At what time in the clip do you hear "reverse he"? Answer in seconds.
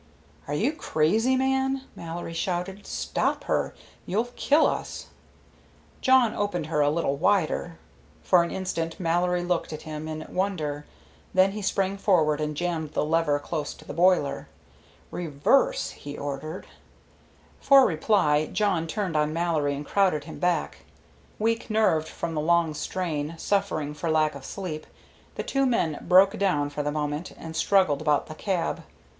15.11-16.17